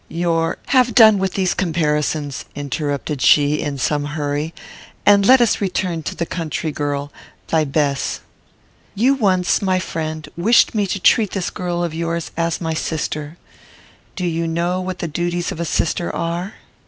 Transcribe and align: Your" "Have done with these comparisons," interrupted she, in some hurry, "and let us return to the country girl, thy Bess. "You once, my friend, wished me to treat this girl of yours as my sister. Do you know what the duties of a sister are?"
Your" 0.09 0.57
"Have 0.69 0.95
done 0.95 1.19
with 1.19 1.33
these 1.35 1.53
comparisons," 1.53 2.45
interrupted 2.55 3.21
she, 3.21 3.61
in 3.61 3.77
some 3.77 4.05
hurry, 4.05 4.51
"and 5.05 5.23
let 5.27 5.41
us 5.41 5.61
return 5.61 6.01
to 6.01 6.15
the 6.15 6.25
country 6.25 6.71
girl, 6.71 7.13
thy 7.49 7.65
Bess. 7.65 8.21
"You 8.95 9.13
once, 9.13 9.61
my 9.61 9.77
friend, 9.77 10.27
wished 10.35 10.73
me 10.73 10.87
to 10.87 10.99
treat 10.99 11.33
this 11.33 11.51
girl 11.51 11.83
of 11.83 11.93
yours 11.93 12.31
as 12.35 12.59
my 12.59 12.73
sister. 12.73 13.37
Do 14.15 14.25
you 14.25 14.47
know 14.47 14.81
what 14.81 14.97
the 14.97 15.07
duties 15.07 15.51
of 15.51 15.59
a 15.59 15.65
sister 15.65 16.09
are?" 16.15 16.55